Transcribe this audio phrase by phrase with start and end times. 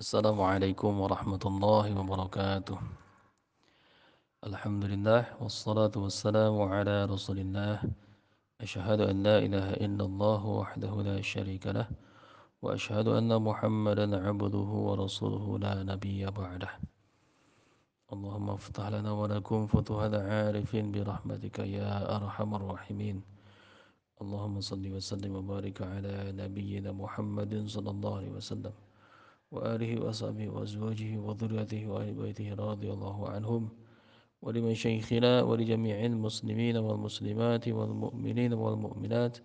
[0.00, 2.78] السلام عليكم ورحمة الله وبركاته.
[4.48, 7.84] الحمد لله والصلاة والسلام على رسول الله.
[8.64, 11.84] أشهد أن لا إله إلا الله وحده لا شريك له
[12.64, 16.72] وأشهد أن محمدا عبده ورسوله لا نبي بعده.
[18.12, 23.16] اللهم افتح لنا ولكم فتوح عارف برحمتك يا أرحم الراحمين.
[24.22, 28.72] اللهم صل وسلم وبارك على نبينا محمد صلى الله عليه وسلم.
[29.50, 33.68] وآله وصحبه وأزواجه وذريته وآل بيته رضي الله عنهم
[34.42, 39.38] ولمشايخنا ولجميع المسلمين والمسلمات والمؤمنين والمؤمنات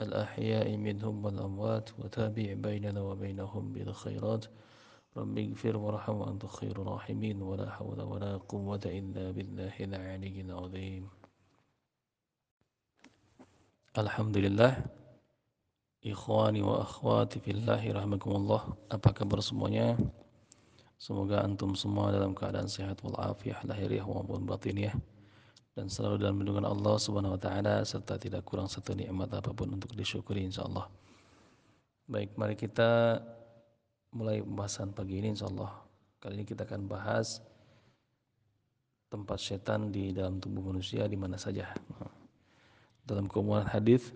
[0.00, 4.44] الأحياء منهم والأموات وتابع بيننا وبينهم بالخيرات.
[5.16, 7.42] رب اغفر وارحم وأنت خير الراحمين.
[7.42, 11.08] ولا حول ولا قوة إلا بالله العلي العظيم.
[13.98, 15.01] الحمد لله.
[16.02, 18.74] Ikhwani wa akhwati fillahi rahmakumullah.
[18.90, 19.94] Apa kabar semuanya?
[20.98, 24.94] Semoga antum semua dalam keadaan sehat walafiah lahiriah maupun batiniah
[25.78, 29.78] Dan selalu dalam lindungan Allah subhanahu wa ta'ala Serta tidak kurang satu nikmat apa pun
[29.78, 30.90] untuk disyukuri insyaAllah.
[32.10, 33.22] Baik mari kita
[34.10, 35.70] mulai pembahasan pagi ini insyaAllah.
[36.18, 37.38] Kali ini kita akan bahas
[39.06, 41.70] Tempat setan di dalam tubuh manusia di mana saja.
[43.06, 44.10] Dalam keumuman hadis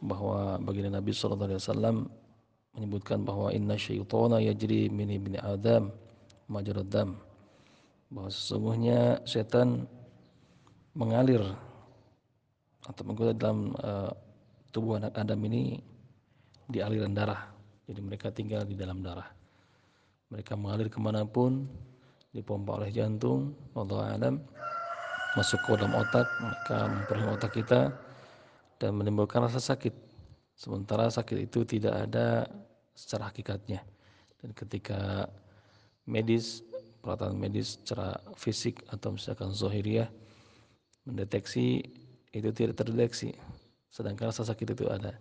[0.00, 1.96] bahwa baginda Nabi sallallahu alaihi wasallam
[2.76, 5.88] menyebutkan bahwa inna syaitana yajri min ibni Adam
[6.52, 7.16] majrad dam.
[8.12, 9.88] Bahwa sesungguhnya setan
[10.94, 11.42] mengalir
[12.86, 14.12] atau menggoda dalam uh,
[14.70, 15.80] tubuh anak Adam ini
[16.70, 17.50] di aliran darah.
[17.86, 19.26] Jadi mereka tinggal di dalam darah.
[20.30, 21.66] Mereka mengalir ke mana pun
[22.30, 24.34] dipompa oleh jantung Allah alam.
[25.34, 28.05] Masuk ke dalam otak maka memperoleh otak kita
[28.76, 29.92] dan menimbulkan rasa sakit.
[30.56, 32.48] Sementara sakit itu tidak ada
[32.96, 33.84] secara hakikatnya.
[34.40, 35.28] Dan ketika
[36.08, 36.64] medis,
[37.04, 40.08] peralatan medis secara fisik atau misalkan zohiriah
[41.04, 41.84] mendeteksi
[42.32, 43.36] itu tidak terdeteksi.
[43.92, 45.16] Sedangkan rasa sakit itu ada.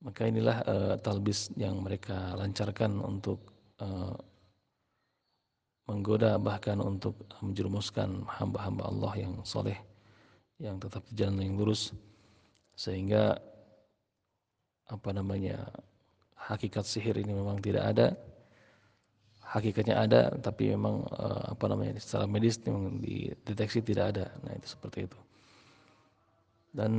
[0.00, 3.52] Maka inilah uh, talbis yang mereka lancarkan untuk
[3.84, 4.16] uh,
[5.84, 9.89] menggoda bahkan untuk menjerumuskan hamba-hamba Allah yang soleh
[10.60, 11.96] yang tetap di jalan yang lurus
[12.76, 13.40] sehingga
[14.88, 15.72] apa namanya
[16.36, 18.06] hakikat sihir ini memang tidak ada.
[19.50, 24.24] Hakikatnya ada tapi memang uh, apa namanya secara medis memang dideteksi tidak ada.
[24.46, 25.18] Nah itu seperti itu.
[26.70, 26.92] Dan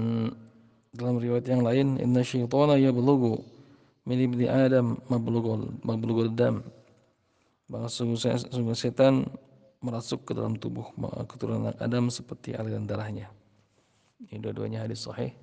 [0.91, 3.39] dalam riwayat yang lain inna syaitana yablughu
[4.03, 6.59] min ibni adam mablughul mablughul dam.
[7.71, 9.31] Bahwa sungguh setan
[9.79, 10.91] merasuk ke dalam tubuh
[11.25, 13.31] keturunan Adam seperti aliran darahnya.
[14.29, 15.33] Ini dua-duanya hadis sahih.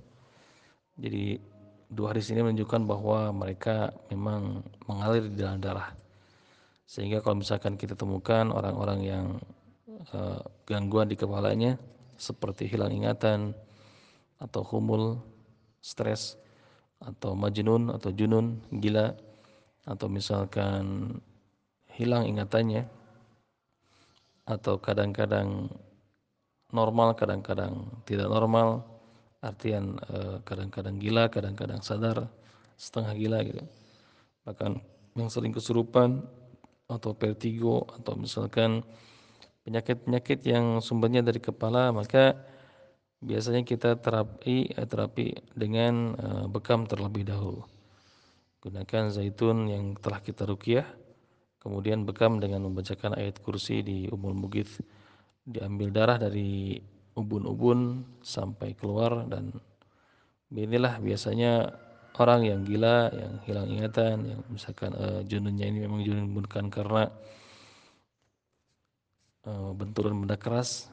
[0.99, 1.43] Jadi
[1.91, 5.94] dua hadis ini menunjukkan bahwa mereka memang mengalir di dalam darah.
[6.89, 9.27] Sehingga kalau misalkan kita temukan orang-orang yang
[10.15, 11.77] uh, gangguan di kepalanya
[12.16, 13.53] seperti hilang ingatan
[14.39, 15.19] atau humul,
[15.83, 16.39] stres
[16.99, 19.15] atau majnun atau junun, gila
[19.87, 21.16] atau misalkan
[21.95, 22.87] hilang ingatannya
[24.49, 25.69] atau kadang-kadang
[26.72, 28.84] normal kadang-kadang tidak normal.
[29.38, 32.26] Artian eh, kadang-kadang gila kadang-kadang sadar
[32.74, 33.62] setengah gila gitu.
[34.42, 34.82] Bahkan
[35.14, 36.26] yang sering kesurupan
[36.90, 38.82] atau vertigo atau misalkan
[39.62, 42.34] penyakit-penyakit yang sumbernya dari kepala maka
[43.22, 47.62] biasanya kita terapi eh, terapi dengan uh, bekam terlebih dahulu.
[48.58, 50.86] Gunakan zaitun yang telah kita rukyah
[51.62, 54.82] kemudian bekam dengan membacakan ayat kursi di umul mugith
[55.48, 56.76] diambil darah dari
[57.16, 59.50] ubun-ubun sampai keluar dan
[60.53, 61.72] inilah biasanya
[62.20, 67.09] orang yang gila, yang hilang ingatan, yang misalkan uh, jununnya ini memang junun bukan karena
[69.48, 70.92] uh, benturan benda keras.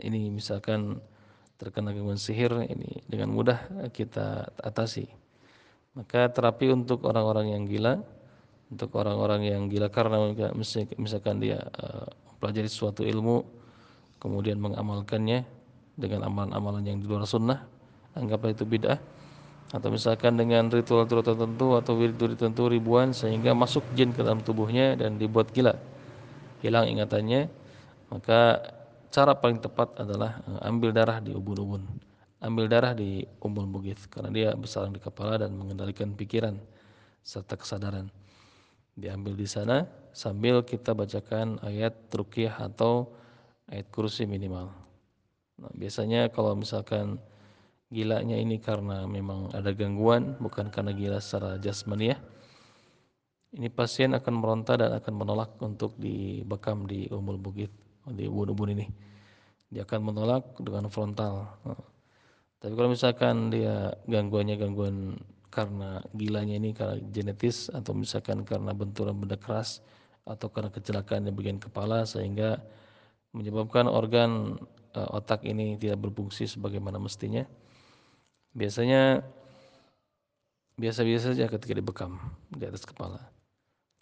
[0.00, 1.00] Ini misalkan
[1.56, 5.08] terkena gangguan sihir ini dengan mudah kita atasi.
[5.96, 8.00] Maka terapi untuk orang-orang yang gila,
[8.70, 10.30] untuk orang-orang yang gila karena
[10.96, 13.59] misalkan dia uh, mempelajari suatu ilmu
[14.20, 15.48] kemudian mengamalkannya
[15.96, 17.64] dengan amalan-amalan yang di luar sunnah
[18.14, 19.00] anggaplah itu bid'ah
[19.70, 24.98] atau misalkan dengan ritual-ritual tertentu atau wirid tertentu ribuan sehingga masuk jin ke dalam tubuhnya
[24.98, 25.78] dan dibuat gila.
[26.58, 27.46] Hilang ingatannya
[28.10, 28.58] maka
[29.14, 31.86] cara paling tepat adalah eh, ambil darah di ubun-ubun.
[32.40, 36.58] Ambil darah di umbul bugith karena dia bersarang di kepala dan mengendalikan pikiran
[37.22, 38.10] serta kesadaran.
[38.96, 43.12] Diambil di sana sambil kita bacakan ayat ruqyah atau
[43.70, 44.68] ayat kursi minimal.
[45.62, 47.16] Nah, biasanya kalau misalkan
[47.90, 52.18] gilanya ini karena memang ada gangguan, bukan karena gila secara jasmaniah,
[53.50, 57.70] ini pasien akan meronta dan akan menolak untuk dibekam di umul bukit
[58.06, 58.86] di ubun-ubun ini
[59.70, 61.46] dia akan menolak dengan frontal
[62.60, 65.18] tapi kalau misalkan dia gangguannya gangguan
[65.50, 69.82] karena gilanya ini karena genetis atau misalkan karena benturan benda keras
[70.22, 72.60] atau karena kecelakaan di bagian kepala sehingga
[73.30, 74.58] menyebabkan organ
[74.94, 77.46] uh, otak ini tidak berfungsi sebagaimana mestinya.
[78.50, 79.22] Biasanya
[80.74, 82.18] biasa-biasa saja ketika dibekam
[82.50, 83.22] di atas kepala.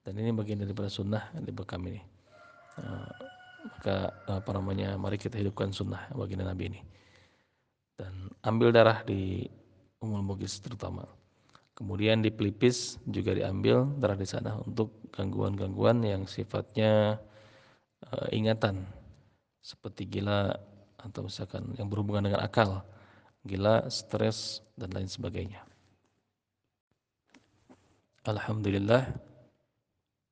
[0.06, 2.00] Dan ini bagian daripada sunnah dibekam ini.
[2.78, 3.10] Uh,
[3.68, 6.80] maka apa namanya mari kita hidupkan sunnah baginda Nabi ini.
[7.98, 9.44] Dan ambil darah di
[10.00, 11.04] umul mugis terutama.
[11.76, 17.20] Kemudian di pelipis juga diambil darah di sana untuk gangguan-gangguan yang sifatnya
[18.08, 18.86] uh, ingatan
[19.62, 20.54] seperti gila
[20.98, 22.82] atau misalkan yang berhubungan dengan akal,
[23.46, 25.62] gila, stres dan lain sebagainya.
[28.28, 29.08] Alhamdulillah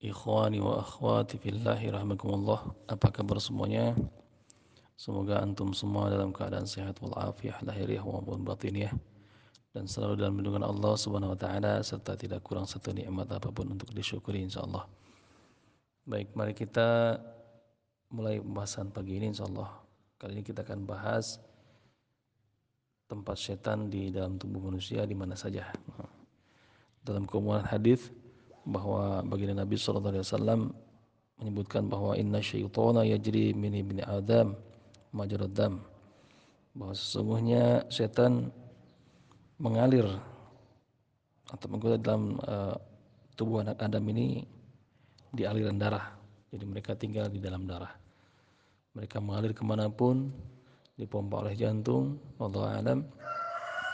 [0.05, 3.97] Ikhwani wa akhwati fillahi rahmakumullah Apa kabar semuanya
[5.01, 8.93] Semoga antum semua dalam keadaan sehat walafiat lahiriah maupun batiniah
[9.77, 13.69] dan selalu dalam lindungan Allah Subhanahu wa taala serta tidak kurang satu nikmat apa pun
[13.77, 14.89] untuk disyukuri insyaallah.
[16.09, 17.21] Baik, mari kita
[18.11, 19.71] mulai pembahasan pagi ini insyaallah.
[20.17, 21.43] Kali ini kita akan bahas
[23.07, 25.71] tempat setan di dalam tubuh manusia di mana saja.
[27.07, 28.11] Dalam keumuman hadis
[28.67, 30.61] bahwa baginda Nabi sallallahu alaihi wasallam
[31.39, 34.59] menyebutkan bahwa inna syaitana yajri min ibni Adam
[35.15, 35.85] majrad dam.
[36.75, 38.51] Bahwa sesungguhnya setan
[39.63, 40.05] mengalir
[41.47, 42.75] atau menggoda dalam uh,
[43.39, 44.43] tubuh anak Adam ini
[45.31, 46.16] di aliran darah.
[46.57, 47.93] Jadi mereka tinggal di dalam darah.
[48.97, 50.33] Mereka mengalir ke mana pun,
[50.97, 53.05] dipompa oleh jantung, Allah alam,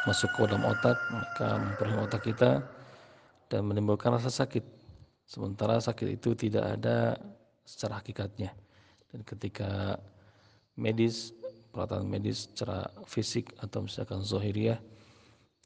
[0.07, 2.63] masuk ke dalam otak, maka memperoleh otak kita
[3.51, 4.63] dan menimbulkan rasa sakit.
[5.27, 7.19] Sementara sakit itu tidak ada
[7.67, 8.55] secara hakikatnya.
[9.11, 9.99] Dan ketika
[10.79, 11.35] medis,
[11.75, 14.79] peralatan medis secara fisik atau misalkan zohiriyah,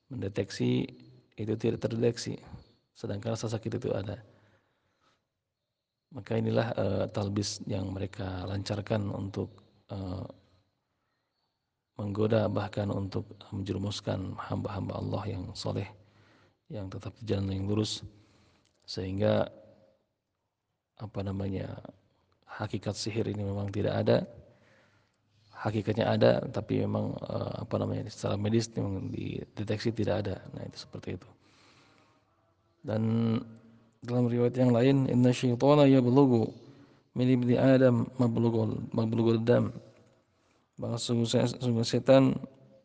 [0.08, 0.88] mendeteksi
[1.37, 2.40] itu tidak terdeteksi
[2.96, 4.16] sedangkan rasa sakit itu ada
[6.14, 9.50] maka inilah uh, talbis yang mereka lancarkan untuk
[9.91, 10.26] uh,
[11.97, 15.88] menggoda bahkan untuk menjerumuskan hamba-hamba Allah yang soleh
[16.69, 18.05] yang tetap di jalan yang lurus.
[18.87, 19.50] Sehingga
[20.97, 21.82] apa namanya
[22.47, 24.19] hakikat sihir ini memang tidak ada.
[25.56, 30.37] Hakikatnya ada tapi memang uh, apa namanya secara medis memang dideteksi tidak ada.
[30.53, 31.29] Nah itu seperti itu.
[32.85, 33.03] Dan
[34.06, 36.55] dalam riwayat yang lain inna syaitana yablughu
[37.19, 39.75] min ibni adam mablughul mablughul dam.
[40.79, 42.37] Bahwa sungguh setan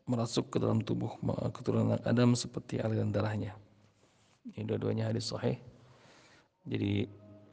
[0.08, 1.12] merasuk ke dalam tubuh
[1.54, 3.54] keturunan Adam seperti aliran darahnya.
[4.48, 5.60] Ini dua-duanya hadis sahih.
[6.66, 7.06] Jadi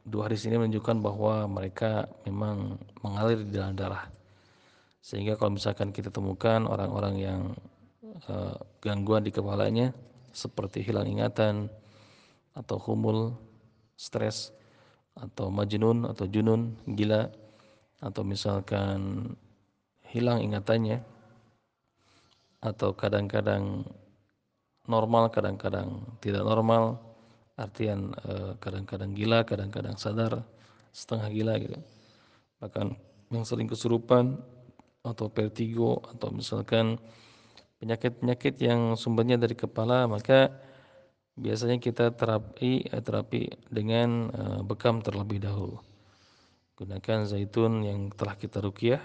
[0.07, 4.09] dua hadis ini menunjukkan bahwa mereka memang mengalir di dalam darah.
[4.99, 7.41] Sehingga kalau misalkan kita temukan orang-orang yang
[8.27, 9.93] uh, gangguan di kepalanya
[10.33, 11.69] seperti hilang ingatan
[12.57, 13.33] atau humul,
[13.99, 14.55] stres
[15.19, 17.27] atau majnun atau junun, gila
[17.99, 19.27] atau misalkan
[20.07, 21.03] hilang ingatannya
[22.63, 23.83] atau kadang-kadang
[24.87, 26.95] normal, kadang-kadang tidak normal,
[27.59, 30.47] artian eh, kadang-kadang gila, kadang-kadang sadar,
[30.95, 31.75] setengah gila gitu.
[32.63, 32.95] Bahkan
[33.35, 34.39] yang sering kesurupan
[35.03, 36.99] atau vertigo atau misalkan
[37.79, 40.51] penyakit-penyakit yang sumbernya dari kepala maka
[41.39, 45.79] biasanya kita terapi eh, terapi dengan uh, bekam terlebih dahulu.
[46.75, 48.99] Gunakan zaitun yang telah kita rukyah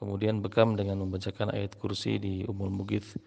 [0.00, 3.20] kemudian bekam dengan membacakan ayat kursi di umul mugith.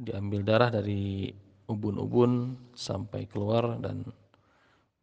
[0.00, 1.28] Diambil darah dari
[1.68, 4.08] ubun-ubun sampai keluar dan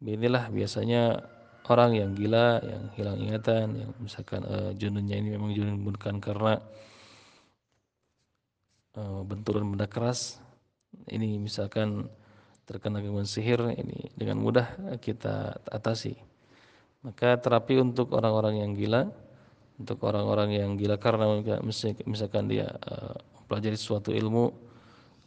[0.02, 1.22] inilah biasanya
[1.70, 6.60] orang yang gila, yang hilang ingatan, yang misalkan uh, jununnya ini memang junun bukan karena
[8.98, 10.42] uh, benturan benda keras,
[11.08, 12.10] ini misalkan
[12.64, 16.16] terkena gangguan sihir, ini dengan mudah kita atasi.
[17.04, 19.12] Maka terapi untuk orang-orang yang gila,
[19.76, 21.40] untuk orang-orang yang gila karena
[22.08, 24.52] misalkan dia uh, mempelajari suatu ilmu,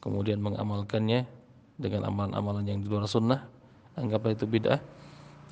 [0.02, 1.30] kemudian mengamalkannya
[1.78, 3.46] dengan amalan-amalan yang di luar sunnah,
[3.94, 4.82] anggaplah itu bid'ah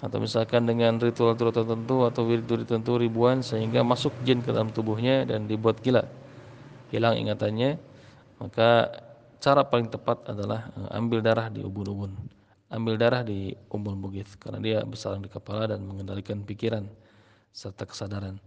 [0.03, 5.23] atau misalkan dengan ritual-ritual tertentu atau wirid tertentu ribuan sehingga masuk jin ke dalam tubuhnya
[5.23, 6.03] dan dibuat gila
[6.91, 7.79] hilang ingatannya
[8.43, 8.91] maka
[9.39, 12.15] cara paling tepat adalah eh, ambil darah di ubun-ubun.
[12.69, 16.89] Ambil darah di umbul bugith karena dia bersarang di kepala dan mengendalikan pikiran
[17.53, 18.41] serta kesadaran.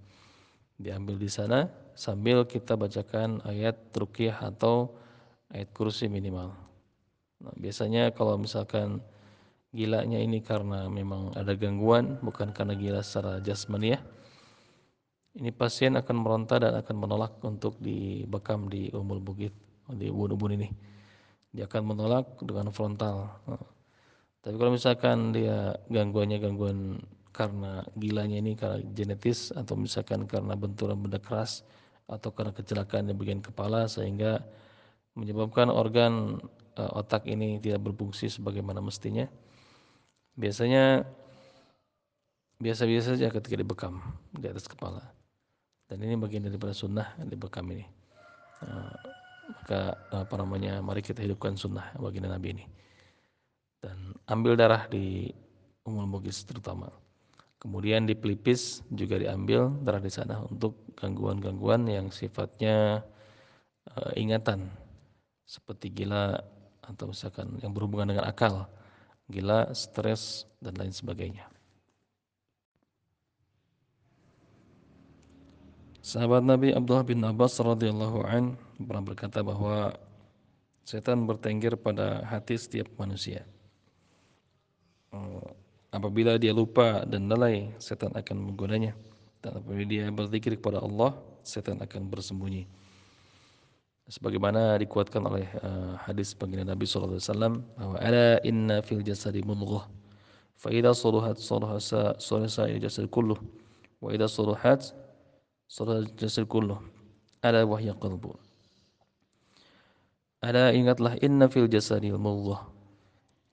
[0.78, 4.94] Diambil di sana sambil kita bacakan ayat ruqyah atau
[5.54, 6.52] ayat kursi minimal.
[7.38, 8.98] Nah, biasanya kalau misalkan
[9.70, 14.02] gilanya ini karena memang ada gangguan, bukan karena gila secara jasmaniah,
[15.38, 19.54] ini pasien akan meronta dan akan menolak untuk dibekam di umul bukit,
[19.92, 20.68] di ubun-ubun ini.
[21.52, 23.40] Dia akan menolak dengan frontal.
[24.44, 27.00] Tapi kalau misalkan dia gangguannya gangguan
[27.32, 31.62] karena gilanya ini karena genetis atau misalkan karena benturan benda keras
[32.08, 34.40] atau karena kecelakaan di bagian kepala sehingga
[35.14, 36.42] menyebabkan organ
[36.78, 39.26] uh, otak ini tidak berfungsi sebagaimana mestinya.
[40.38, 41.02] Biasanya
[42.62, 44.02] biasa-biasa saja ketika dibekam
[44.34, 45.02] di atas kepala.
[45.88, 47.86] Dan ini bagian daripada sunnah dibekam ini.
[48.62, 49.17] Uh,
[49.48, 52.64] maka apa namanya mari kita hidupkan sunnah baginda Nabi ini
[53.80, 55.30] dan ambil darah di
[55.86, 56.90] umul mugis terutama.
[57.58, 63.02] Kemudian di pelipis juga diambil darah di sana untuk gangguan-gangguan yang sifatnya
[63.98, 64.70] uh, ingatan
[65.42, 66.38] seperti gila
[66.86, 68.70] atau misalkan yang berhubungan dengan akal,
[69.26, 71.50] gila, stres dan lain sebagainya.
[75.98, 79.92] Sahabat Nabi Abdullah bin Abbas radhiyallahu an pernah berkata bahwa
[80.86, 83.44] setan bertengger pada hati setiap manusia.
[85.12, 85.52] Uh,
[85.88, 88.92] Apabila dia lupa dan lalai, setan akan menggodanya.
[89.40, 92.68] Dan apabila dia berzikir kepada Allah, setan akan bersembunyi.
[94.08, 99.84] Sebagaimana dikuatkan oleh uh, hadis baginda Nabi wasallam bahwa ala inna fil jasadi mudghah
[100.56, 101.76] fa idza saluhat salaha
[102.16, 103.36] salaha jasad kulluh
[104.00, 104.96] wa idza saluhat
[105.68, 106.80] salaha jasad kulluh
[107.44, 108.32] ala wahya qalbu.
[110.38, 112.62] Ada ingatlah inna fil jasadi mudghah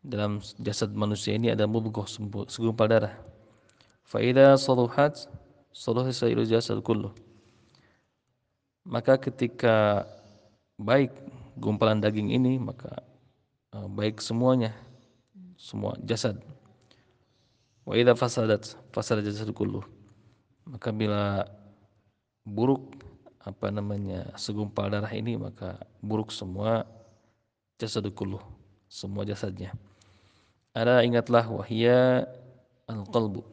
[0.06, 2.06] dalam jasad manusia ini ada mubghah
[2.46, 3.18] segumpal darah.
[4.06, 5.26] Fa idza saluhat
[5.74, 7.10] saluha sa'iru jasad kullu.
[8.86, 10.06] Maka ketika
[10.78, 11.10] baik
[11.58, 13.02] gumpalan daging ini maka
[13.74, 14.78] uh, baik semuanya
[15.58, 16.38] semua jasad.
[17.82, 19.82] Wa idza fasadat fasada jasad kullu.
[20.70, 21.50] Maka bila
[22.46, 22.94] buruk
[23.46, 26.82] apa namanya segumpal darah ini maka buruk semua
[27.78, 28.42] jasad kullu,
[28.90, 29.70] semua jasadnya.
[30.74, 32.26] Ada ingatlah wahya
[32.90, 33.46] al-qalbu.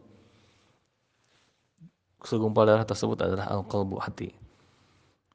[2.24, 4.32] Segumpal darah tersebut adalah al-qalbu hati.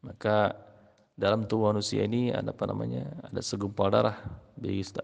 [0.01, 0.57] Maka
[1.13, 3.05] dalam tubuh manusia ini ada apa namanya?
[3.29, 4.17] Ada segumpal darah.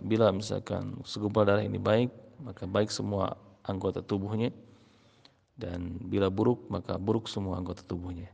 [0.01, 2.10] Bila misalkan segumpal darah ini baik,
[2.41, 3.38] maka baik semua
[3.69, 4.50] anggota tubuhnya.
[5.53, 8.33] Dan bila buruk, maka buruk semua anggota tubuhnya.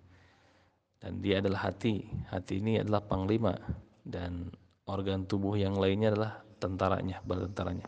[1.00, 2.04] Dan dia adalah hati.
[2.28, 3.56] Hati ini adalah panglima.
[4.04, 4.52] Dan
[4.86, 7.88] organ tubuh yang lainnya adalah tentaranya, bala tentaranya.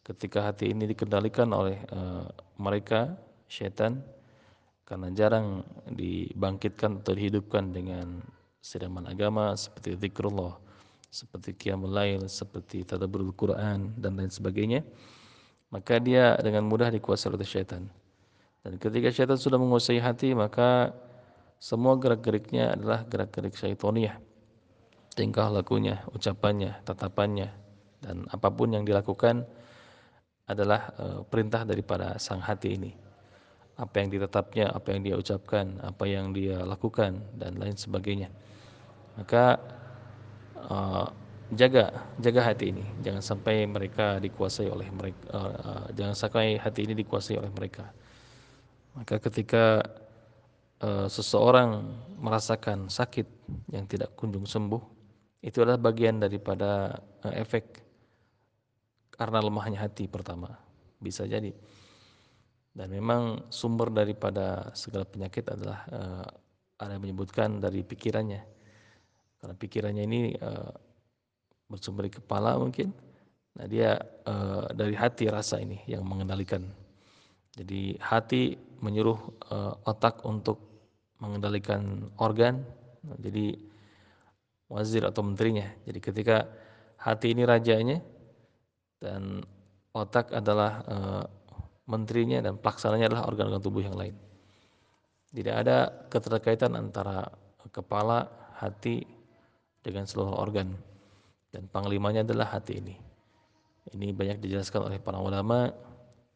[0.00, 2.24] Ketika hati ini dikendalikan oleh uh,
[2.56, 3.18] mereka
[3.50, 4.00] syaitan
[4.86, 8.22] karena jarang dibangkitkan atau dihidupkan dengan
[8.62, 10.54] siraman agama seperti zikrullah
[11.10, 14.86] seperti qiyamul lail seperti tadabburul Quran dan lain sebagainya
[15.74, 17.90] maka dia dengan mudah dikuasai oleh syaitan.
[18.62, 20.94] Dan ketika syaitan sudah menguasai hati maka
[21.56, 24.20] semua gerak-geriknya adalah gerak-gerik syaitoniah
[25.16, 27.48] tingkah lakunya, ucapannya, tatapannya
[28.04, 29.48] dan apa pun yang dilakukan
[30.46, 32.92] adalah uh, perintah daripada sang hati ini.
[33.80, 38.28] Apa yang ditetapnya, apa yang dia ucapkan, apa yang dia lakukan dan lain sebagainya.
[39.16, 39.58] Maka
[40.70, 41.08] uh,
[41.56, 46.94] jaga jaga hati ini, jangan sampai mereka dikuasai oleh mereka, uh, jangan sampai hati ini
[46.94, 47.90] dikuasai oleh mereka.
[48.96, 49.84] Maka ketika
[50.82, 51.84] uh, seseorang
[52.20, 53.28] merasakan sakit
[53.72, 54.82] yang tidak kunjung sembuh,
[55.44, 57.84] itu adalah bagian daripada uh, efek
[59.14, 60.52] karena lemahnya hati pertama.
[61.00, 61.52] Bisa jadi.
[62.76, 66.28] Dan memang sumber daripada segala penyakit adalah uh,
[66.76, 68.44] ada yang menyebutkan dari pikirannya.
[69.40, 70.72] Karena pikirannya ini uh,
[71.72, 72.92] bersumber dari kepala mungkin.
[73.56, 73.96] Nah dia
[74.28, 76.68] uh, dari hati rasa ini yang mengendalikan.
[77.56, 78.52] Jadi hati
[78.84, 79.16] menyuruh
[79.48, 80.60] uh, otak untuk
[81.22, 82.64] mengendalikan organ
[83.22, 83.56] jadi
[84.66, 86.36] wazir atau menterinya jadi ketika
[87.00, 88.02] hati ini rajanya
[89.00, 89.44] dan
[89.96, 91.24] otak adalah uh,
[91.86, 94.14] menterinya dan pelaksananya adalah organ-organ tubuh yang lain.
[95.30, 97.30] Tidak ada keterkaitan antara
[97.70, 99.04] kepala, hati
[99.84, 100.72] dengan seluruh organ
[101.52, 102.96] dan panglimanya adalah hati ini.
[103.92, 105.70] Ini banyak dijelaskan oleh para ulama,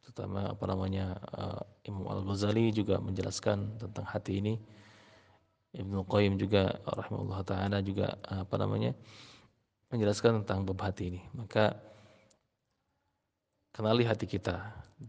[0.03, 4.55] terutama apa namanya uh, Imam Al Ghazali juga menjelaskan tentang hati ini.
[5.71, 8.91] Ibnu Qayyim juga rahimahullah taala juga apa namanya
[9.95, 11.21] menjelaskan tentang bab hati ini.
[11.31, 11.79] Maka
[13.71, 14.59] kenali hati kita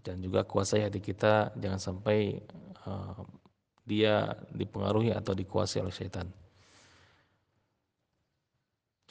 [0.06, 2.40] dan juga kuasai hati kita jangan sampai
[2.86, 3.26] uh,
[3.86, 6.30] dia dipengaruhi atau dikuasai oleh setan.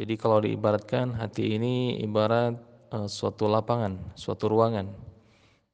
[0.00, 2.56] Jadi kalau diibaratkan hati ini ibarat
[2.94, 5.09] uh, suatu lapangan, suatu ruangan.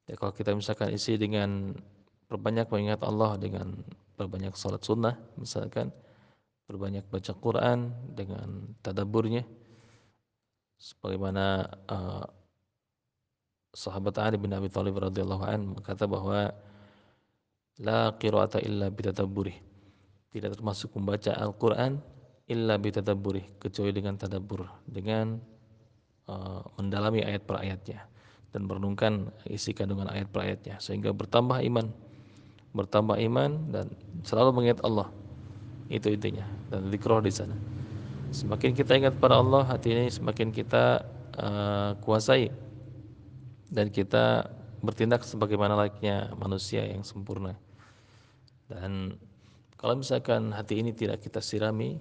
[0.07, 1.75] Ya, kalau kita misalkan isi dengan
[2.31, 3.75] berbanyak mengingat Allah dengan
[4.15, 5.91] berbanyak salat sunnah misalkan
[6.67, 9.47] berbanyak baca Quran dengan tadaburnya
[10.79, 12.27] sebagaimana uh,
[13.71, 16.51] sahabat Ali bin Abi Thalib radhiyallahu an berkata bahwa
[17.79, 19.55] la qira'ata illa bitadabburi
[20.35, 22.03] tidak termasuk membaca Al-Qur'an
[22.51, 25.39] illa bitadabburi kecuali dengan tadabbur dengan
[26.27, 28.07] uh, mendalami ayat per ayatnya
[28.55, 31.91] dan merenungkan isi kandungan ayat per ayatnya sehingga bertambah iman
[32.77, 33.89] bertambah iman dan
[34.21, 35.09] selalu mengingat Allah.
[35.89, 36.45] Itu intinya.
[36.69, 37.57] Dan dikroh di sana.
[38.37, 41.01] Semakin kita ingat pada Allah hati ini semakin kita
[41.41, 42.53] uh, kuasai.
[43.73, 44.53] Dan kita
[44.85, 47.57] bertindak sebagaimana layaknya manusia yang sempurna.
[48.69, 49.17] Dan
[49.81, 51.97] kalau misalkan hati ini tidak kita sirami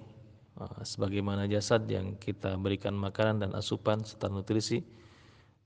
[0.60, 4.82] uh, sebagaimana jasad yang kita berikan makanan dan asupan serta nutrisi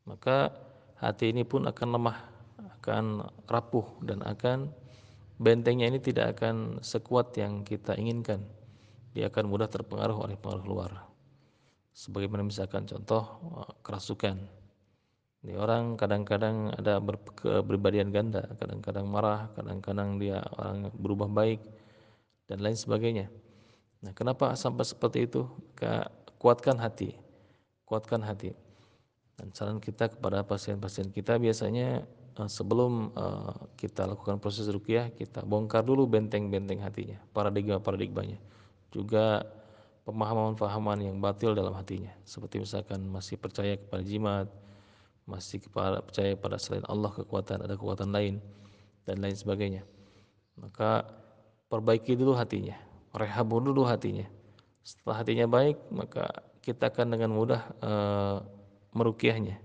[0.08, 0.50] maka
[1.00, 2.19] hati ini pun akan lemah,
[2.80, 4.69] akan rapuh dan akan
[5.40, 8.45] bentengnya ini tidak akan sekuat yang kita inginkan.
[9.16, 10.92] Dia akan mudah terpengaruh oleh pengaruh luar.
[11.90, 13.25] Sebagaimana misalkan contoh
[13.64, 14.37] eh, kerasukan.
[15.40, 17.00] Ini orang kadang-kadang ada
[17.33, 21.64] kepribadian ganda, kadang-kadang marah, kadang-kadang dia orang berubah baik
[22.45, 23.33] dan lain sebagainya.
[24.04, 25.49] Nah, kenapa sampai seperti itu?
[26.40, 27.16] kuatkan hati.
[27.88, 28.52] Kuatkan hati.
[29.40, 32.04] Dan saran kita kepada pasien-pasien kita biasanya
[32.37, 38.37] uh, sebelum uh, kita lakukan proses rukyah, kita bongkar dulu benteng-benteng hatinya, paradigma-paradigmanya.
[38.92, 39.49] Juga
[40.04, 42.12] pemahaman-pemahaman yang batil dalam hatinya.
[42.28, 44.44] Seperti misalkan masih percaya kepada jimat,
[45.25, 48.44] masih kepada, percaya pada selain Allah kekuatan, ada kekuatan lain,
[49.09, 49.88] dan lain sebagainya.
[50.61, 51.09] Maka
[51.73, 52.76] perbaiki dulu hatinya,
[53.16, 54.28] rehab dulu hatinya.
[54.85, 56.28] Setelah hatinya baik, maka
[56.61, 58.60] kita akan dengan mudah uh,
[58.94, 59.59] merukiahnya.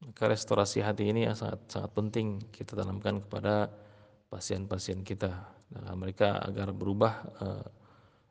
[0.00, 3.68] Maka restorasi hati ini sangat sangat penting kita tanamkan kepada
[4.32, 5.28] pasien-pasien kita
[5.68, 7.66] dalam mereka agar berubah uh,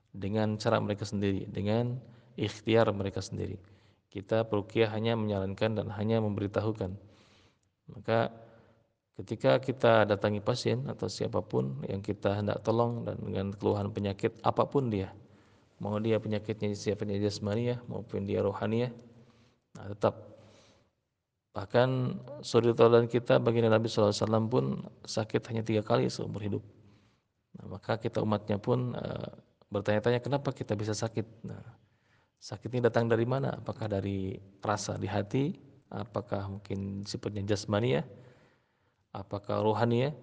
[0.09, 2.01] dengan cara mereka sendiri, dengan
[2.33, 3.61] ikhtiar mereka sendiri.
[4.09, 6.97] Kita perukiah hanya menyarankan dan hanya memberitahukan.
[7.93, 8.33] Maka
[9.21, 14.33] ketika kita datangi pasien atau siapa pun yang kita hendak tolong dan dengan keluhan penyakit
[14.41, 15.13] apa pun dia,
[15.77, 18.89] mau dia penyakitnya siapanya jasmania maupun dia rohaniah,
[19.77, 20.15] Nah, tetap
[21.49, 26.63] bahkan suri teladan kita baginda Nabi SAW pun sakit hanya tiga kali seumur hidup.
[27.58, 29.29] Nah, maka kita umatnya pun uh,
[29.73, 31.25] bertanya-tanya kenapa kita bisa sakit.
[31.45, 31.62] Nah,
[32.39, 33.58] sakit ini datang dari mana?
[33.58, 35.58] Apakah dari rasa di hati?
[35.89, 38.05] Apakah mungkin sifatnya jasmania?
[39.10, 40.13] Apakah rohania?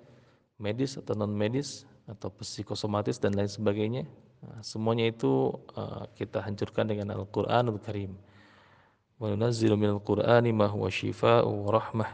[0.57, 4.07] Medis atau non medis atau psikosomatis dan lain sebagainya?
[4.47, 8.15] Nah, semuanya itu uh, kita hancurkan dengan Al-Quranul Karim
[9.17, 12.11] wa nunazzilu minal qur'ani ma huwa shifaa'u wa rahmah.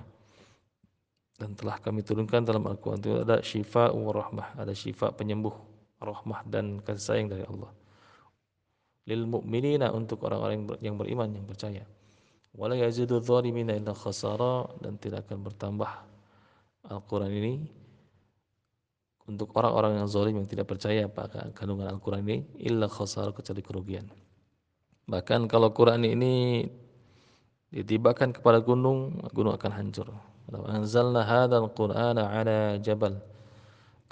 [1.43, 4.55] Dan telah kami turunkan dalam Al-Quran itu ada syifa wa rahmah.
[4.63, 5.51] Ada syifa penyembuh
[5.99, 7.67] rahmah dan kasih sayang dari Allah.
[9.11, 11.83] Lil mu'minina untuk orang-orang yang beriman yang percaya.
[12.55, 14.71] Wala yazidu dhalimina illa khasara.
[14.79, 15.91] Dan tidak akan bertambah
[16.87, 17.55] Al-Quran ini
[19.27, 24.07] untuk orang-orang yang zalim yang tidak percaya pada kandungan Al-Quran ini illa khasara kecuali kerugian.
[25.11, 26.67] Bahkan kalau Quran ini
[27.73, 30.13] ditibakan kepada gunung, gunung akan hancur.
[30.53, 33.17] Anzalna hadzal Qur'ana ala jabal.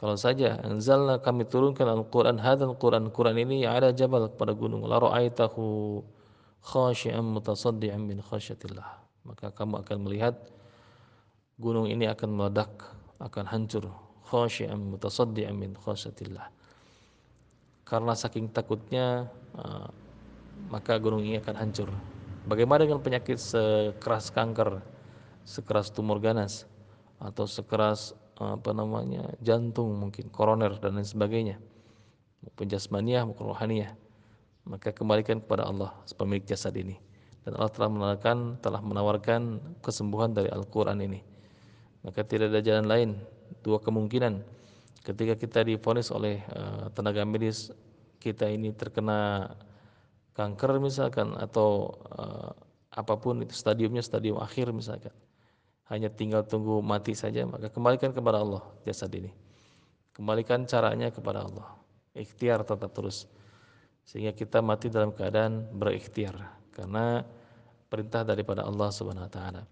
[0.00, 4.96] Kalau saja anzalna kami turunkan Al-Qur'an hadzal Qur'an Qur'an ini ada jabal kepada gunung la
[4.96, 6.00] ra'aitahu
[6.64, 8.88] khashi'an mutasaddian min khasyatillah.
[9.28, 10.40] Maka kamu akan melihat
[11.60, 12.72] gunung ini akan meledak,
[13.20, 13.92] akan hancur
[14.32, 16.48] khashi'an mutasaddian min khasyatillah.
[17.84, 19.92] Karena saking takutnya ah,
[20.72, 21.92] maka gunung ini akan hancur
[22.50, 24.82] Bagaimana dengan penyakit sekeras kanker,
[25.46, 26.66] sekeras tumor ganas,
[27.22, 28.10] atau sekeras
[28.42, 31.62] apa namanya jantung mungkin koroner dan lain sebagainya,
[32.42, 33.94] maupun jasmaniah maupun.
[34.66, 36.98] Maka kembalikan kepada Allah pemilik jasad ini.
[37.46, 41.22] Dan Allah telah menawarkan, telah menawarkan kesembuhan dari Al-Quran ini.
[42.02, 43.10] Maka tidak ada jalan lain,
[43.62, 44.42] dua kemungkinan.
[45.06, 47.70] Ketika kita difonis oleh uh, tenaga medis
[48.20, 49.48] kita ini terkena
[50.40, 52.56] kanker misalkan atau uh,
[52.96, 55.12] apa pun itu stadiumnya stadium akhir misalkan.
[55.92, 59.28] Hanya tinggal tunggu mati saja maka kembalikan kepada Allah jasad ini.
[60.16, 61.76] Kembalikan caranya kepada Allah.
[62.16, 63.28] Ikhtiar tetap terus.
[64.08, 66.34] Sehingga kita mati dalam keadaan berikhtiar.
[66.72, 67.20] Karena
[67.92, 69.62] perintah daripada Allah Subhanahu wa taala.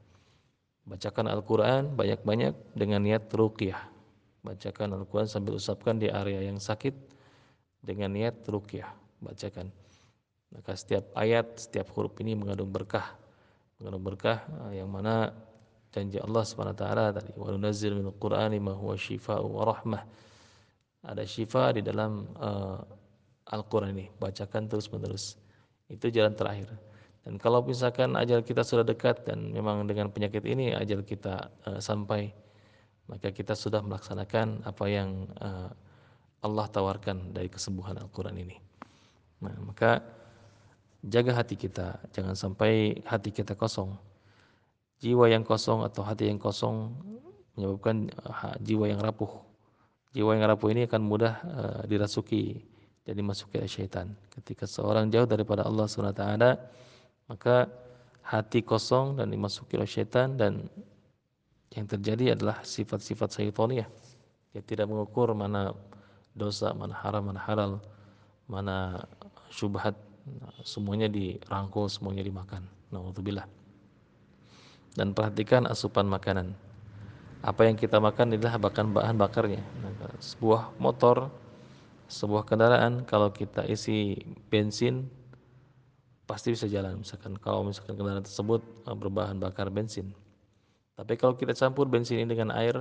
[0.84, 3.78] Bacakan Al-Qur'an banyak-banyak dengan niat ruqyah.
[4.44, 6.94] Bacakan Al-Qur'an sambil usapkan di area yang sakit
[7.82, 8.88] dengan niat ruqyah.
[9.20, 9.87] Bacakan
[10.54, 13.16] maka setiap ayat, setiap huruf ini mengandung berkah.
[13.78, 15.32] Mengandung berkah yang mana
[15.92, 16.44] janji Allah
[16.76, 20.02] taala tadi wa nunazzil minal qur'ani ma huwa syifaa'u wa rahmah.
[21.04, 22.80] Ada syifa di dalam uh,
[23.54, 24.10] Al-Qur'an ini.
[24.18, 25.38] Bacakan terus-menerus.
[25.88, 26.68] Itu jalan terakhir.
[27.22, 31.80] Dan kalau misalkan ajal kita sudah dekat dan memang dengan penyakit ini ajal kita uh,
[31.80, 32.32] sampai
[33.08, 35.72] maka kita sudah melaksanakan apa yang uh,
[36.44, 38.56] Allah tawarkan dari kesembuhan Al-Qur'an ini.
[39.44, 40.02] Nah maka
[41.02, 43.94] jaga hati kita jangan sampai hati kita kosong
[44.98, 46.90] jiwa yang kosong atau hati yang kosong
[47.58, 48.10] menyebabkan
[48.62, 49.30] jiwa yang rapuh.
[50.14, 52.62] Jiwa yang rapuh ini akan mudah uh, dirasuki
[53.02, 54.14] dan dimasuki oleh syaitan.
[54.30, 56.24] Ketika seorang jauh daripada Allah SWT,
[57.26, 57.66] maka
[58.22, 60.70] hati kosong dan dimasuki oleh syaitan dan
[61.74, 63.88] yang terjadi adalah sifat-sifat syaitaniyah.
[64.54, 65.74] Dia tidak mengukur mana
[66.32, 67.72] dosa, mana haram, mana halal,
[68.48, 69.04] mana
[69.52, 69.92] syubhat,
[70.64, 72.64] semuanya dirangkul, semuanya dimakan.
[72.88, 73.58] Nauzubillah
[74.98, 76.58] dan perhatikan asupan makanan.
[77.46, 79.62] Apa yang kita makan adalah bahkan bahan bakarnya.
[80.18, 81.30] Sebuah motor,
[82.10, 84.18] sebuah kendaraan kalau kita isi
[84.50, 85.06] bensin
[86.26, 86.98] pasti bisa jalan.
[87.06, 88.58] Misalkan kalau misalkan kendaraan tersebut
[88.90, 90.10] eh, berbahan bakar bensin.
[90.98, 92.74] Tapi kalau kita campur bensin ini dengan air,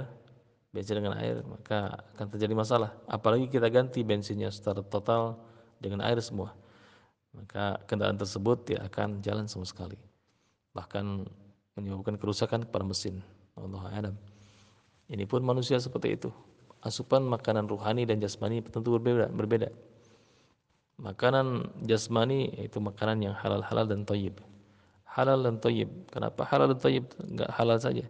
[0.73, 2.97] bensin dengan air, maka akan terjadi masalah.
[3.05, 5.38] Apalagi kita ganti bensinnya secara total
[5.77, 6.57] dengan air semua.
[7.35, 9.97] Maka kendaraan tersebut tidak akan jalan sama sekali.
[10.71, 11.27] Bahkan
[11.77, 13.21] menyebabkan kerusakan kepada mesin.
[13.57, 14.15] Allah alam.
[15.07, 16.29] Ini pun manusia seperti itu.
[16.83, 19.31] Asupan makanan ruhani dan jasmani tentu berbeda.
[19.33, 19.69] berbeda.
[20.97, 24.41] Makanan jasmani itu makanan yang halal-halal dan toyib.
[25.05, 25.89] Halal dan toyib.
[26.09, 27.05] Kenapa halal dan toyib?
[27.21, 28.05] Enggak halal saja.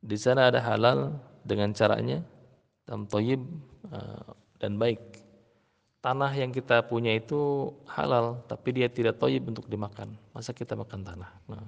[0.00, 2.20] Di sana ada halal dengan caranya
[2.86, 3.42] dan toyib
[3.90, 5.00] uh, dan baik.
[6.06, 10.14] Tanah yang kita punya itu halal, tapi dia tidak toyib untuk dimakan.
[10.30, 11.30] Masa kita makan tanah?
[11.50, 11.66] Nah,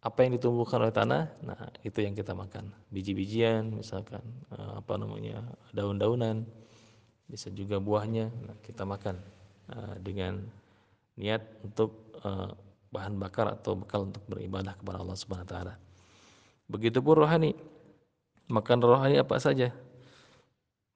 [0.00, 2.72] apa yang ditumbuhkan oleh tanah, nah itu yang kita makan.
[2.88, 4.24] Biji-bijian, misalkan
[4.56, 5.44] eh, apa namanya
[5.76, 6.48] daun-daunan,
[7.28, 9.20] bisa juga buahnya, nah, kita makan
[9.68, 10.40] uh, dengan
[11.20, 12.56] niat untuk uh,
[12.88, 15.74] bahan bakar atau bekal untuk beribadah kepada Allah Subhanahu Wa Taala.
[16.72, 17.52] Begitupun rohani,
[18.48, 19.76] makan rohani apa saja.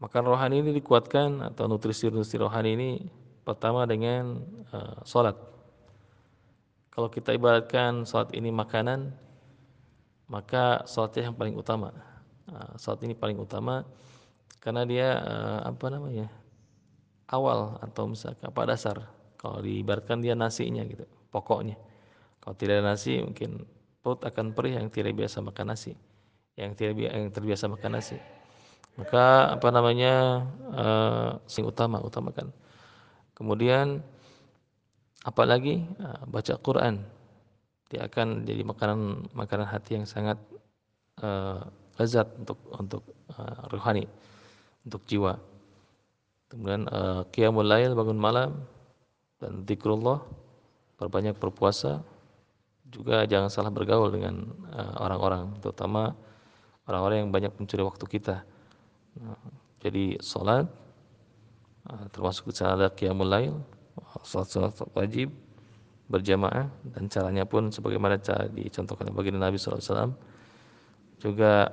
[0.03, 2.91] Makan rohani ini dikuatkan atau nutrisi-nutrisi rohani ini
[3.47, 4.43] pertama dengan
[4.75, 5.53] uh, sholat
[6.93, 9.17] kalau kita ibaratkan salat ini makanan,
[10.29, 11.89] maka salatnya yang paling utama.
[12.45, 13.89] Nah, salat ini paling utama
[14.61, 16.29] karena dia eh, apa namanya
[17.33, 19.09] awal atau misalkan apa dasar.
[19.41, 21.81] Kalau diibaratkan dia nasinya gitu, pokoknya.
[22.45, 23.65] Kalau tidak ada nasi mungkin
[24.05, 25.97] perut akan perih yang tidak biasa makan nasi,
[26.61, 28.21] yang tidak yang terbiasa makan nasi.
[28.93, 30.45] Maka apa namanya
[30.77, 32.53] uh, sing utama utamakan.
[33.33, 34.05] Kemudian
[35.25, 37.01] apalagi uh, baca Quran.
[37.89, 40.37] Dia akan jadi makanan makanan hati yang sangat
[41.25, 41.65] uh,
[41.97, 43.03] lezat untuk untuk
[43.33, 44.05] uh, rohani
[44.85, 45.41] untuk jiwa.
[46.53, 48.51] Kemudian uh, qiyamul lail bangun malam
[49.41, 50.21] dan zikrullah
[51.01, 52.05] perbanyak berpuasa
[52.93, 54.53] juga jangan salah bergaul dengan
[55.01, 56.13] orang-orang uh, terutama
[56.85, 58.45] orang-orang yang banyak mencuri waktu kita
[59.83, 60.71] jadi sholat
[61.91, 63.55] uh, termasuk ada qiyamul lail
[64.25, 65.29] salat-salat wajib
[66.09, 70.13] berjamaah dan caranya pun sebagaimana cara dicontohkan baginda Nabi SAW
[71.21, 71.73] juga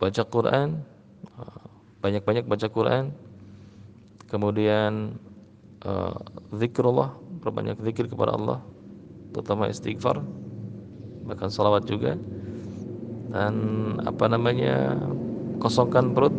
[0.00, 0.80] baca Quran
[2.00, 3.12] banyak-banyak baca Quran.
[4.28, 5.20] Kemudian
[5.84, 6.16] uh,
[6.56, 8.58] zikrullah berbanyak zikir kepada Allah
[9.30, 10.24] terutama istighfar
[11.28, 12.16] bahkan salawat juga.
[13.30, 13.54] Dan
[14.02, 14.98] apa namanya
[15.62, 16.34] kosongkan perut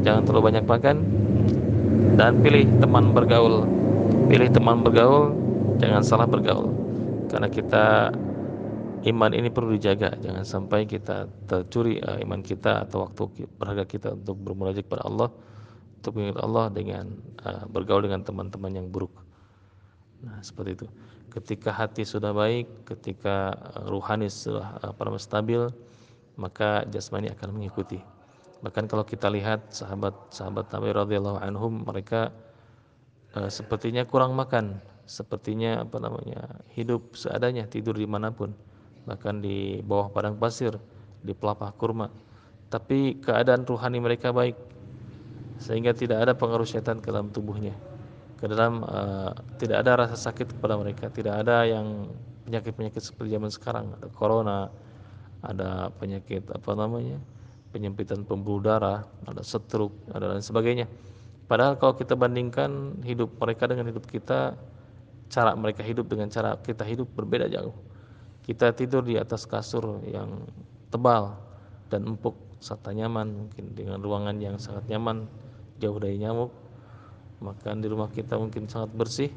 [0.00, 0.96] jangan terlalu banyak makan
[2.16, 3.64] dan pilih teman bergaul.
[4.28, 5.32] Pilih teman bergaul
[5.80, 6.72] jangan salah bergaul.
[7.30, 8.12] Karena kita
[9.06, 10.16] iman ini perlu dijaga.
[10.20, 15.28] Jangan sampai kita tercuri uh, iman kita atau waktu berharga kita untuk bermunajat kepada Allah
[16.00, 17.04] untuk mengingat Allah dengan
[17.44, 19.12] uh, bergaul dengan teman-teman yang buruk.
[20.24, 20.86] Nah seperti itu.
[21.30, 25.70] Ketika hati sudah baik ketika uh, ruhani sudah uh, stabil
[26.40, 28.00] maka jasmani akan mengikuti
[28.60, 32.32] bahkan kalau kita lihat sahabat-sahabat Nabi radhiyallahu anhum mereka
[33.36, 38.52] uh, sepertinya kurang makan, sepertinya apa namanya hidup seadanya tidur di mana pun,
[39.08, 40.76] bahkan di bawah padang pasir,
[41.24, 42.12] di pelapah kurma.
[42.70, 44.54] Tapi keadaan ruhani mereka baik,
[45.58, 47.74] sehingga tidak ada pengaruh setan ke dalam tubuhnya.
[48.38, 52.08] Ke dalam uh, tidak ada rasa sakit kepada mereka, tidak ada yang
[52.46, 54.70] penyakit-penyakit seperti zaman sekarang, ada corona,
[55.40, 57.16] ada penyakit apa namanya
[57.70, 60.86] penyempitan pembuluh darah, ada stroke, ada lain sebagainya.
[61.46, 64.54] Padahal kalau kita bandingkan hidup mereka dengan hidup kita
[65.30, 67.74] cara mereka hidup dengan cara kita hidup berbeda jauh.
[68.42, 70.46] Kita tidur di atas kasur yang
[70.90, 71.38] tebal
[71.90, 75.24] dan empuk serta nyaman mungkin dengan ruangan yang sangat nyaman
[75.80, 76.52] jauh dari nyamuk
[77.40, 79.32] makan di rumah kita mungkin sangat bersih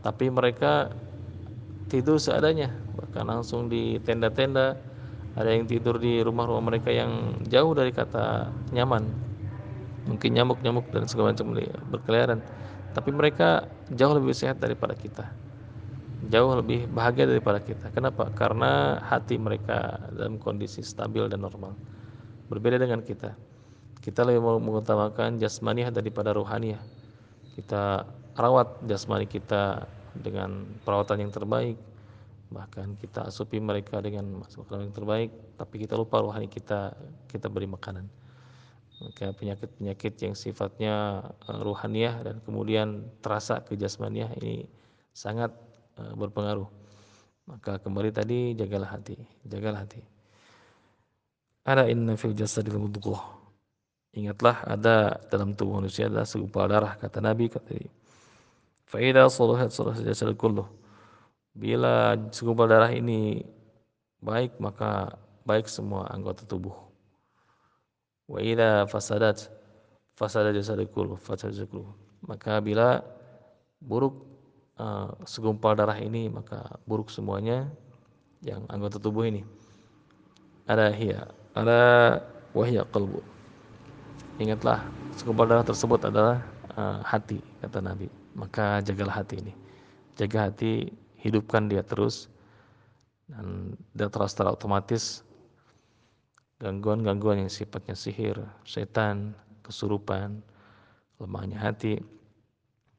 [0.00, 0.94] tapi mereka
[1.90, 4.78] tidur seadanya bahkan langsung di tenda-tenda
[5.36, 9.04] ada yang tidur di rumah-rumah mereka yang jauh dari kata nyaman.
[10.08, 11.52] Mungkin nyamuk-nyamuk dan segala macam
[11.92, 12.40] berkeliaran.
[12.96, 15.28] Tapi mereka jauh lebih sehat daripada kita.
[16.32, 17.92] Jauh lebih bahagia daripada kita.
[17.92, 18.32] Kenapa?
[18.32, 21.76] Karena hati mereka dalam kondisi stabil dan normal.
[22.48, 23.36] Berbeda dengan kita.
[24.00, 26.80] Kita lebih mengutamakan jasmaniah daripada rohaniah
[27.56, 28.04] kita
[28.36, 31.80] rawat jasmani kita dengan perawatan yang terbaik
[32.48, 36.94] bahkan kita asupi mereka dengan makanan yang terbaik tapi kita lupa rohani kita
[37.26, 38.06] kita beri makanan
[38.96, 44.64] maka penyakit-penyakit yang sifatnya uh, ruhaniah dan kemudian terasa ke jasmaniah ini
[45.12, 45.52] sangat
[46.00, 46.68] uh, berpengaruh
[47.46, 50.00] maka kembali tadi jagalah hati jagalah hati
[51.66, 53.36] ada inna fil jasadil mudghah
[54.16, 57.92] Ingatlah ada dalam tubuh manusia adalah segumpal darah kata Nabi kata dia.
[58.88, 60.64] Faida salahat salahat jasad kullu.
[61.56, 63.40] Bila segumpal darah ini
[64.20, 65.16] baik maka
[65.48, 66.76] baik semua anggota tubuh.
[68.28, 69.48] Wa idza fasadat
[70.12, 71.96] fasada jasad kullu fasada jasad kullu.
[72.28, 73.00] Maka bila
[73.80, 74.20] buruk
[74.76, 77.72] uh, segumpal darah ini maka buruk semuanya
[78.44, 79.40] yang anggota tubuh ini.
[80.68, 81.80] Ada hiya, ada
[82.50, 83.22] wahya qalbu
[84.36, 84.84] Ingatlah
[85.16, 86.44] segumpal darah tersebut adalah
[86.76, 88.12] uh, hati kata Nabi.
[88.36, 89.56] Maka jagalah hati ini.
[90.12, 90.92] Jaga hati,
[91.26, 92.30] hidupkan dia terus
[93.26, 95.26] dan dia terus secara otomatis
[96.62, 100.40] gangguan-gangguan yang sifatnya sihir, setan, kesurupan,
[101.20, 102.00] lemahnya hati,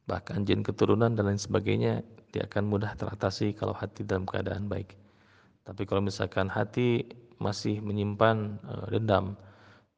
[0.06, 4.94] bahkan jin keturunan dan lain sebagainya dia akan mudah teratasi kalau hati dalam keadaan baik.
[5.64, 7.04] Tapi kalau misalkan hati
[7.40, 9.34] masih menyimpan uh, dendam,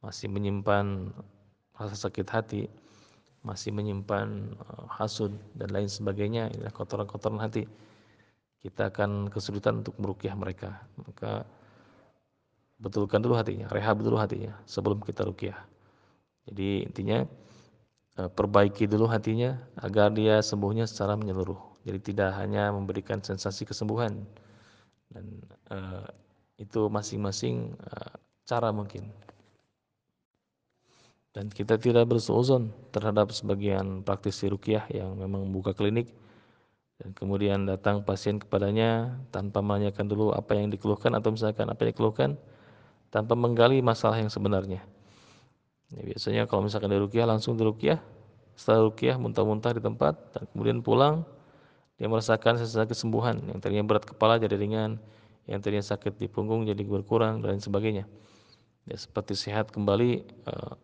[0.00, 1.14] masih menyimpan
[1.76, 2.62] rasa sakit hati,
[3.44, 7.70] masih menyimpan uh, hasud dan lain sebagainya, inilah kotoran-kotoran hati.
[8.60, 10.84] Kita akan kesulitan untuk merukyah mereka.
[11.00, 11.48] Maka
[12.80, 15.56] betulkan dulu hatinya, rehab dulu hatinya sebelum kita rukyah.
[16.48, 17.24] Jadi intinya
[18.20, 21.60] uh, perbaiki dulu hatinya agar dia sembuhnya secara menyeluruh.
[21.88, 24.24] Jadi tidak hanya memberikan sensasi kesembuhan
[25.08, 25.24] dan
[25.72, 26.04] uh,
[26.60, 28.12] itu masing-masing uh,
[28.44, 29.08] cara mungkin
[31.30, 36.10] dan kita tidak bersuuzon terhadap sebagian praktisi rukyah yang memang membuka klinik
[37.00, 41.96] dan kemudian datang pasien kepadanya tanpa menanyakan dulu apa yang dikeluhkan atau misalkan apa yang
[41.96, 42.30] dikeluhkan
[43.08, 44.84] tanpa menggali masalah yang sebenarnya.
[45.90, 47.98] Ya, biasanya kalau misalkan di rukyah langsung di rukyah,
[48.52, 51.24] setelah rukyah muntah-muntah di tempat dan kemudian pulang
[51.96, 55.00] dia merasakan sesuatu kesembuhan yang tadinya berat kepala jadi ringan,
[55.48, 58.04] yang tadinya sakit di punggung jadi berkurang dan sebagainya.
[58.84, 60.76] Ya, seperti sehat kembali uh,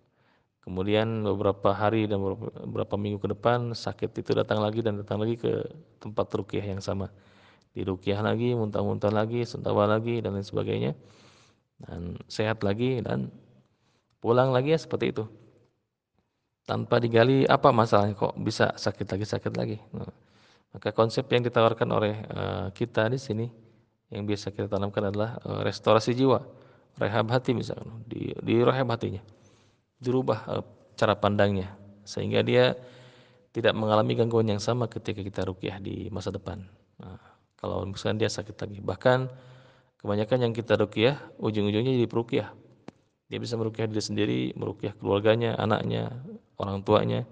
[0.67, 2.19] Kemudian beberapa hari dan
[2.67, 5.63] beberapa minggu ke depan sakit itu datang lagi dan datang lagi ke
[6.03, 7.07] tempat rukyah yang sama.
[7.71, 10.99] Di rukyah lagi, muntah-muntah lagi, sentawa lagi dan lain sebagainya.
[11.79, 13.31] Dan sehat lagi dan
[14.19, 15.23] pulang lagi ya seperti itu.
[16.67, 19.79] Tanpa digali apa masalahnya kok bisa sakit lagi sakit lagi.
[19.95, 20.11] Nah,
[20.75, 23.47] maka konsep yang ditawarkan oleh uh, kita di sini
[24.11, 26.43] yang biasa kita tanamkan adalah uh, restorasi jiwa,
[26.99, 29.36] rehab hati misalnya, di, di rehab hatinya
[30.01, 30.65] dirubah uh,
[30.97, 31.73] cara pandangnya
[32.07, 32.77] sehingga dia
[33.57, 36.61] tidak mengalami gangguan yang sama ketika kita rukyah di masa depan.
[37.01, 37.17] Nah,
[37.57, 39.33] kalau misalnya dia sakit lagi, bahkan
[39.97, 42.49] kebanyakan yang kita rukyah ujung-ujungnya jadi perukyah.
[43.27, 46.15] Dia bisa merukyah diri sendiri, merukyah keluarganya, anaknya,
[46.61, 47.25] orang tuanya,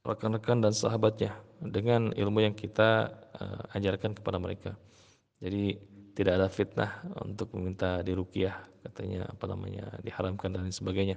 [0.00, 4.72] rekan-rekan dan sahabatnya dengan ilmu yang kita uh, ajarkan kepada mereka.
[5.44, 5.76] Jadi
[6.20, 8.52] tidak ada fitnah untuk meminta dirukyah
[8.84, 11.16] katanya apa namanya diharamkan dan sebagainya.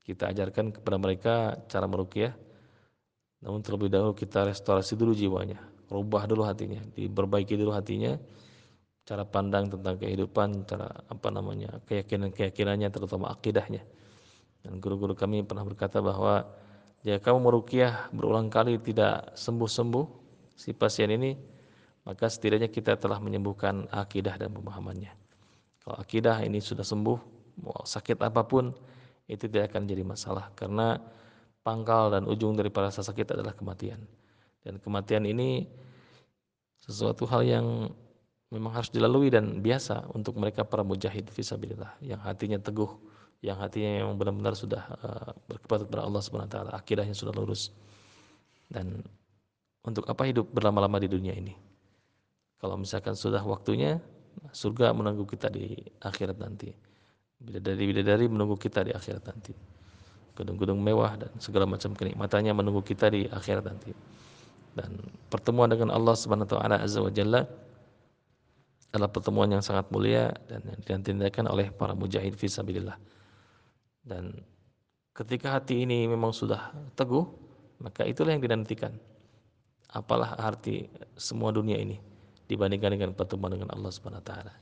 [0.00, 1.34] Kita ajarkan kepada mereka
[1.68, 2.32] cara merukyah
[3.44, 5.60] namun terlebih dahulu kita restorasi dulu jiwanya
[5.92, 8.16] rubah dulu hatinya diperbaiki dulu hatinya
[9.06, 13.86] cara pandang tentang kehidupan cara apa namanya keyakinan keyakinannya terutama akidahnya.
[14.66, 16.42] Dan guru-guru kami pernah berkata bahwa
[17.06, 20.06] jika kamu merukyah berulang kali tidak sembuh-sembuh
[20.58, 21.38] si pasien ini
[22.06, 25.10] maka setidaknya kita telah menyembuhkan akidah dan pemahamannya.
[25.82, 27.18] Kalau akidah ini sudah sembuh,
[27.66, 28.70] mau sakit apa pun
[29.26, 31.02] itu tidak akan jadi masalah karena
[31.66, 33.98] pangkal dan ujung dari rasa sakit adalah kematian.
[34.62, 35.66] Dan kematian ini
[36.78, 37.66] sesuatu hal yang
[38.54, 42.90] memang harus dilalui dan biasa untuk mereka para mujahid fisabilillah yang hatinya teguh,
[43.42, 47.74] yang hatinya yang benar-benar sudah uh, berkepada kepada Allah Subhanahu wa taala, akidahnya sudah lurus.
[48.70, 49.02] Dan
[49.82, 51.65] untuk apa hidup berlama-lama di dunia ini?
[52.56, 54.00] Kalau misalkan sudah waktunya,
[54.52, 56.72] surga menunggu kita di akhirat nanti.
[57.36, 59.52] Bidadari-bidadari menunggu kita di akhirat nanti.
[60.36, 63.92] Gedung-gedung mewah dan segala macam kenikmatannya menunggu kita di akhirat nanti.
[64.76, 65.00] Dan
[65.32, 67.44] pertemuan dengan Allah Subhanahu wa taala Azza wa Jalla
[68.92, 72.96] adalah pertemuan yang sangat mulia dan yang ditindakan oleh para mujahid fi sabilillah.
[74.00, 74.32] Dan
[75.12, 77.24] ketika hati ini memang sudah teguh,
[77.84, 78.96] maka itulah yang dinantikan.
[79.92, 82.15] Apalah arti semua dunia ini
[82.46, 84.54] dibandingkan dengan pertemuan dengan Allah Subhanahu wa taala.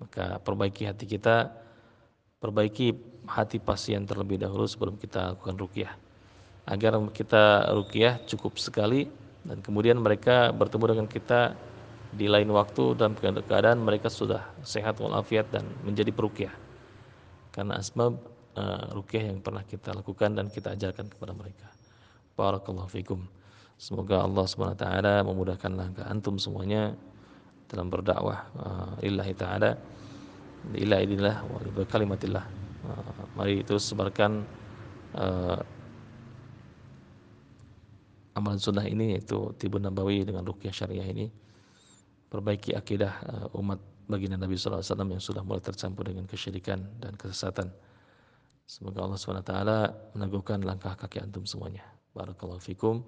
[0.00, 1.52] Maka perbaiki hati kita,
[2.40, 2.96] perbaiki
[3.28, 5.92] hati pasien terlebih dahulu sebelum kita lakukan rukyah.
[6.64, 9.08] Agar kita rukyah cukup sekali
[9.44, 11.56] dan kemudian mereka bertemu dengan kita
[12.10, 16.50] di lain waktu dalam keadaan mereka sudah sehat walafiat dan menjadi perukyah
[17.54, 18.18] karena asbab
[18.58, 21.70] uh, rukyah yang pernah kita lakukan dan kita ajarkan kepada mereka
[22.34, 23.22] barakallahu fikum
[23.78, 24.86] semoga Allah SWT
[25.22, 26.98] memudahkan langkah antum semuanya
[27.70, 29.70] dalam berdakwah uh, lillahi ta'ala
[30.74, 32.44] ila idillah wa kalimatillah
[32.84, 34.42] uh, mari terus sebarkan
[35.14, 35.58] uh,
[38.34, 41.30] amalan sunnah ini yaitu tibun nabawi dengan rukyah syariah ini
[42.26, 43.78] perbaiki akidah uh, umat
[44.10, 47.70] baginda Nabi sallallahu alaihi wasallam yang sudah mulai tercampur dengan kesyirikan dan kesesatan.
[48.66, 49.54] Semoga Allah SWT
[50.14, 51.82] meneguhkan langkah kaki antum semuanya.
[52.14, 53.02] Barakallahu fikum.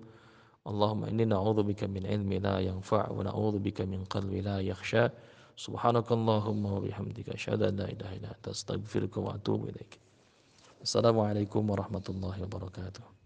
[0.67, 5.09] اللهم إني نعوذ بك من علم لا ينفع ونعوذ بك من قلب لا يخشى.
[5.57, 9.99] سبحانك اللهم وبحمدك أشهد أن لا إله إلا أنت أستغفرك وأتوب إليك.
[10.83, 13.22] السلام عليكم ورحمة الله وبركاته.